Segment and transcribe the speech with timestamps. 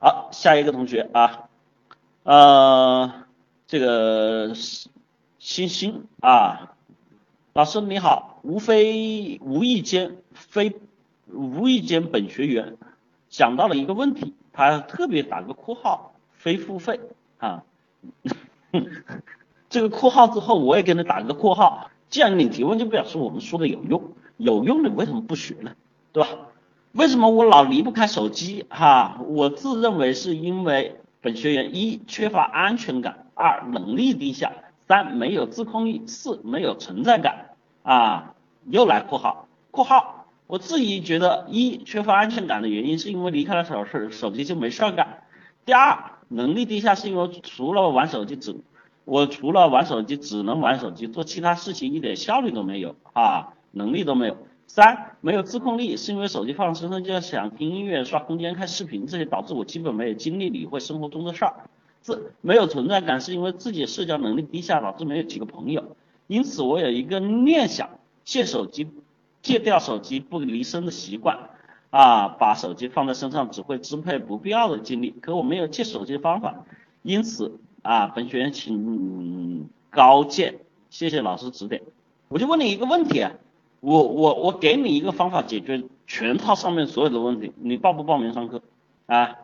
[0.00, 1.48] 好，下一个同学啊，
[2.22, 3.12] 呃，
[3.66, 4.54] 这个
[5.40, 6.76] 星星啊，
[7.52, 10.76] 老师你好，无非无意间非
[11.26, 12.76] 无意间本学员
[13.28, 17.00] 想到了一个问题，他特别打个括号，非付费
[17.38, 17.64] 啊，
[19.68, 25.74] 这个括号之后我也给你打个括号，既然你提问就表示我们说的有用，有用你为什么不学呢？
[26.12, 26.28] 对吧？
[26.92, 28.64] 为什么我老离不开手机？
[28.70, 34.52] 哈，我自认为是因为本学员一缺乏安全感，二能力低下，
[34.86, 37.50] 三没有自控力，四没有存在感。
[37.82, 38.34] 啊，
[38.66, 45.22] 又来括号，括号，我自己觉得一缺乏安全感的原因是因为离开了手手手机就没事儿干。
[45.64, 48.56] 第二，能力低下是因为除了玩手机只
[49.04, 54.36] 我除了玩手机只能玩手机，做其他事情一点效率都没有啊，能力都没有。
[54.68, 61.54] 三没有自控力，是因为手机放身上就要想听音乐、刷空间、看视频，这些导致我基本没有精力理会生活中的事儿。
[62.02, 65.96] 四没有存在感，是因为自己社交能力低下，导致没有几个朋友。
[66.26, 67.88] 因此我有一个念想，
[68.24, 68.86] 戒手机，
[69.40, 71.48] 戒掉手机不离身的习惯，
[71.88, 75.14] 啊，把手机放在身上只会支配不必要的精力。
[75.22, 76.66] 可我没有戒手机的方法，
[77.02, 81.82] 因此啊，本学员请高见，谢谢老师指点。
[82.28, 83.32] 我就问你一个问题啊。
[83.80, 88.62] 我我我给你一个方法解决全套上面所有的问题，你报不报名上课
[89.06, 89.38] 啊？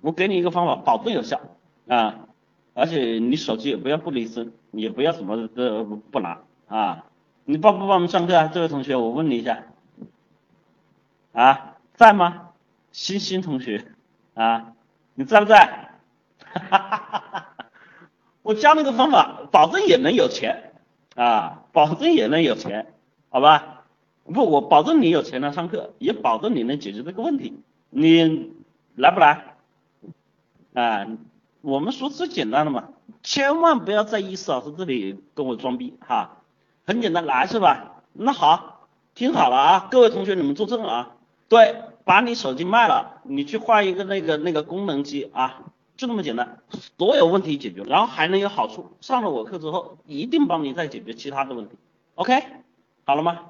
[0.00, 1.40] 我给你一个方法，保证有效
[1.88, 2.26] 啊！
[2.74, 7.06] 而且你手机也不要不离身，也不要什么的不拿啊！
[7.44, 8.50] 你报不报名上课啊？
[8.52, 9.62] 这位同学，我问你一下
[11.32, 12.50] 啊，在吗？
[12.92, 13.86] 欣欣同学
[14.34, 14.72] 啊，
[15.14, 15.92] 你在不在？
[16.38, 17.54] 哈哈哈哈哈！
[18.42, 20.72] 我教你个方法，保证也能有钱
[21.14, 22.93] 啊，保证也能有钱。
[23.34, 23.82] 好吧，
[24.22, 27.58] 不，我保证你有钱来上课，也保证你能解决这个问题。
[27.90, 28.52] 你
[28.94, 29.56] 来不来？
[30.72, 31.08] 啊，
[31.60, 32.90] 我们说最简单的嘛，
[33.24, 36.42] 千万不要在意思老师这里跟我装逼哈。
[36.86, 38.04] 很简单，来是吧？
[38.12, 38.86] 那好，
[39.16, 41.16] 听好了啊，各位同学你们作证啊。
[41.48, 45.64] 对，把你手机卖了，你去换一个那个那个功能机啊，
[45.96, 48.92] 就那么简单，所有问题解决，然后还能有好处。
[49.00, 51.74] 上了我课之后，一定帮你再解决其他的问题。
[52.14, 52.40] OK。
[53.04, 53.40] 好了吗？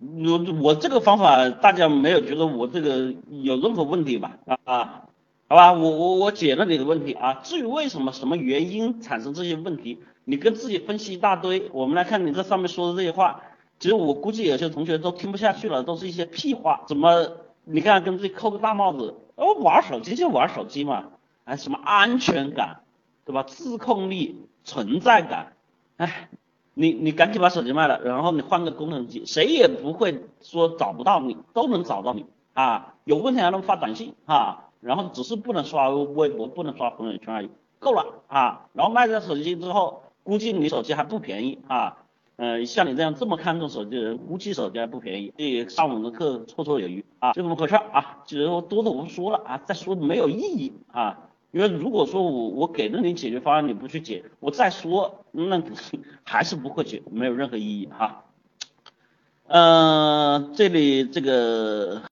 [0.00, 4.38] 我我这个方法大家没有觉得我这个有任何问题吧？
[4.44, 5.02] 啊啊，
[5.48, 7.34] 好吧，我我我解了你的问题啊。
[7.42, 11.70] 至于为什么什么原因产生这些问题，你跟自己分析一大堆。
[11.72, 13.40] 我们来看你这上面说的这些话，
[13.78, 16.82] 其实我估计有些同学都听不下去了，都是一些屁话。
[16.86, 17.28] 怎么
[17.64, 19.14] 你看跟自己扣个大帽子？
[19.36, 21.04] 哦，玩手机就玩手机嘛，
[21.44, 22.80] 哎，什么安全感，
[23.24, 23.42] 对吧？
[23.42, 25.52] 自控力、存在感，
[25.96, 26.28] 哎。
[26.74, 32.94] 你你赶紧把手机卖了，然后你换个功能机，谁也不会说找不到你，都能找到你啊。
[33.04, 38.66] 有问题还能发短信啊，然后只是不能刷微博，不能刷朋友圈而已，够了啊。
[38.72, 41.98] 然后卖掉手机之后，估计你手机还不便宜啊。
[42.36, 48.22] 嗯，像你这样这么看重手机的人，估计手机还不便宜，这上我们的课绰绰有余啊，就这么回事啊。
[48.26, 51.28] 其实我多的我不说了啊，再说没有意义啊。
[51.54, 55.62] 因为如果说我我给了你解决方案，你不去解，我再说那
[56.24, 58.24] 还是不会解，没有任何意义哈。
[59.46, 62.02] 嗯，这里这个。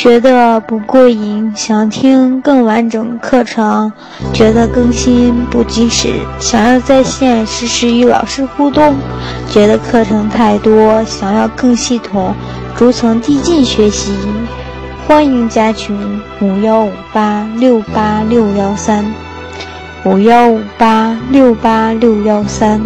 [0.00, 3.90] 觉得不过瘾，想听更完整课程；
[4.32, 8.94] 觉得更新不及时，想要在线实时与老师互动；
[9.50, 12.32] 觉得课程太多，想要更系统、
[12.76, 14.12] 逐层递进学习。
[15.08, 15.98] 欢迎加群：
[16.40, 19.04] 五幺五八六八六幺三，
[20.04, 22.80] 五幺五八六八六幺三。